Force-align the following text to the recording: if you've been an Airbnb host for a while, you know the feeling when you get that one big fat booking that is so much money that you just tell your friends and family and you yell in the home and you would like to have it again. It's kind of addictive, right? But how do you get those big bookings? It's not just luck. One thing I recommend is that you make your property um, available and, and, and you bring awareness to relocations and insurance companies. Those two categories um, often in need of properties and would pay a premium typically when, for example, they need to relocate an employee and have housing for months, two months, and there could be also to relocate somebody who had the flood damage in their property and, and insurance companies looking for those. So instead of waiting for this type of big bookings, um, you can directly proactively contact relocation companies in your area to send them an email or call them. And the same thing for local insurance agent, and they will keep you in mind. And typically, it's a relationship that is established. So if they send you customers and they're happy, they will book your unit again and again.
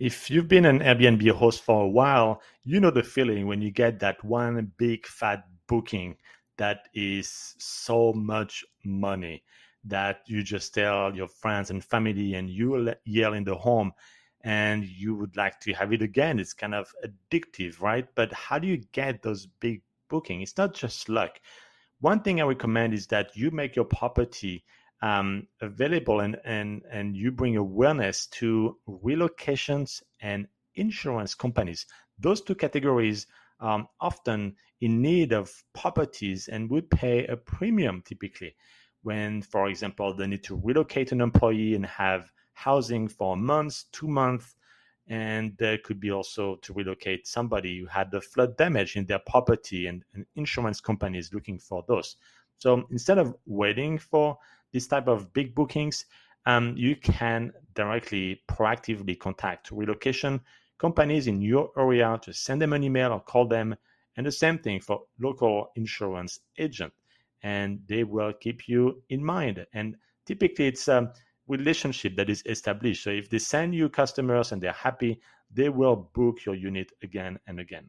if 0.00 0.30
you've 0.30 0.48
been 0.48 0.64
an 0.64 0.80
Airbnb 0.80 1.30
host 1.32 1.62
for 1.62 1.84
a 1.84 1.88
while, 1.88 2.40
you 2.64 2.80
know 2.80 2.90
the 2.90 3.02
feeling 3.02 3.46
when 3.46 3.60
you 3.60 3.70
get 3.70 4.00
that 4.00 4.24
one 4.24 4.72
big 4.78 5.06
fat 5.06 5.44
booking 5.66 6.16
that 6.56 6.88
is 6.94 7.54
so 7.58 8.14
much 8.14 8.64
money 8.82 9.44
that 9.84 10.22
you 10.24 10.42
just 10.42 10.72
tell 10.72 11.14
your 11.14 11.28
friends 11.28 11.68
and 11.68 11.84
family 11.84 12.34
and 12.34 12.48
you 12.48 12.94
yell 13.04 13.34
in 13.34 13.44
the 13.44 13.54
home 13.54 13.92
and 14.42 14.86
you 14.86 15.14
would 15.14 15.36
like 15.36 15.60
to 15.60 15.74
have 15.74 15.92
it 15.92 16.00
again. 16.00 16.38
It's 16.38 16.54
kind 16.54 16.74
of 16.74 16.90
addictive, 17.04 17.82
right? 17.82 18.06
But 18.14 18.32
how 18.32 18.58
do 18.58 18.66
you 18.66 18.78
get 18.92 19.20
those 19.20 19.46
big 19.60 19.82
bookings? 20.08 20.48
It's 20.48 20.58
not 20.58 20.72
just 20.72 21.10
luck. 21.10 21.38
One 22.00 22.22
thing 22.22 22.40
I 22.40 22.44
recommend 22.44 22.94
is 22.94 23.06
that 23.08 23.36
you 23.36 23.50
make 23.50 23.76
your 23.76 23.84
property 23.84 24.64
um, 25.02 25.46
available 25.60 26.20
and, 26.20 26.38
and, 26.44 26.82
and 26.90 27.16
you 27.16 27.30
bring 27.30 27.56
awareness 27.56 28.26
to 28.26 28.76
relocations 28.88 30.02
and 30.20 30.46
insurance 30.74 31.34
companies. 31.34 31.86
Those 32.18 32.40
two 32.42 32.54
categories 32.54 33.26
um, 33.60 33.88
often 34.00 34.56
in 34.80 35.02
need 35.02 35.32
of 35.32 35.52
properties 35.74 36.48
and 36.48 36.70
would 36.70 36.90
pay 36.90 37.26
a 37.26 37.36
premium 37.36 38.02
typically 38.04 38.54
when, 39.02 39.42
for 39.42 39.68
example, 39.68 40.14
they 40.14 40.26
need 40.26 40.44
to 40.44 40.60
relocate 40.62 41.12
an 41.12 41.20
employee 41.20 41.74
and 41.74 41.86
have 41.86 42.30
housing 42.52 43.08
for 43.08 43.36
months, 43.36 43.86
two 43.92 44.08
months, 44.08 44.54
and 45.08 45.56
there 45.58 45.78
could 45.78 45.98
be 45.98 46.12
also 46.12 46.56
to 46.56 46.72
relocate 46.72 47.26
somebody 47.26 47.80
who 47.80 47.86
had 47.86 48.10
the 48.10 48.20
flood 48.20 48.56
damage 48.56 48.96
in 48.96 49.06
their 49.06 49.18
property 49.18 49.86
and, 49.86 50.04
and 50.14 50.26
insurance 50.36 50.80
companies 50.80 51.32
looking 51.32 51.58
for 51.58 51.84
those. 51.88 52.16
So 52.60 52.84
instead 52.90 53.16
of 53.16 53.34
waiting 53.46 53.98
for 53.98 54.38
this 54.72 54.86
type 54.86 55.08
of 55.08 55.32
big 55.32 55.54
bookings, 55.54 56.04
um, 56.44 56.74
you 56.76 56.94
can 56.94 57.52
directly 57.74 58.42
proactively 58.48 59.18
contact 59.18 59.70
relocation 59.72 60.40
companies 60.78 61.26
in 61.26 61.40
your 61.40 61.70
area 61.76 62.18
to 62.22 62.32
send 62.34 62.60
them 62.60 62.74
an 62.74 62.84
email 62.84 63.12
or 63.12 63.20
call 63.20 63.46
them. 63.46 63.74
And 64.16 64.26
the 64.26 64.32
same 64.32 64.58
thing 64.58 64.80
for 64.80 65.02
local 65.18 65.70
insurance 65.76 66.40
agent, 66.58 66.92
and 67.42 67.80
they 67.86 68.04
will 68.04 68.34
keep 68.34 68.68
you 68.68 69.02
in 69.08 69.24
mind. 69.24 69.66
And 69.72 69.96
typically, 70.26 70.66
it's 70.66 70.86
a 70.88 71.14
relationship 71.48 72.14
that 72.16 72.28
is 72.28 72.42
established. 72.44 73.04
So 73.04 73.10
if 73.10 73.30
they 73.30 73.38
send 73.38 73.74
you 73.74 73.88
customers 73.88 74.52
and 74.52 74.60
they're 74.60 74.72
happy, 74.72 75.20
they 75.50 75.70
will 75.70 76.10
book 76.14 76.44
your 76.44 76.54
unit 76.54 76.92
again 77.02 77.38
and 77.46 77.58
again. 77.58 77.86